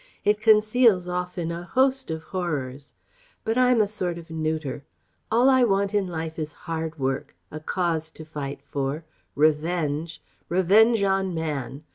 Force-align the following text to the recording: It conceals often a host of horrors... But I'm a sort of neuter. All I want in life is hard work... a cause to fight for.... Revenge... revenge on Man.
It 0.25 0.41
conceals 0.41 1.07
often 1.07 1.51
a 1.51 1.61
host 1.63 2.09
of 2.09 2.23
horrors... 2.23 2.95
But 3.43 3.55
I'm 3.55 3.79
a 3.81 3.87
sort 3.87 4.17
of 4.17 4.31
neuter. 4.31 4.83
All 5.31 5.47
I 5.47 5.63
want 5.63 5.93
in 5.93 6.07
life 6.07 6.39
is 6.39 6.53
hard 6.65 6.97
work... 6.97 7.35
a 7.51 7.59
cause 7.59 8.09
to 8.17 8.25
fight 8.25 8.61
for.... 8.63 9.05
Revenge... 9.35 10.19
revenge 10.49 11.03
on 11.03 11.35
Man. 11.35 11.83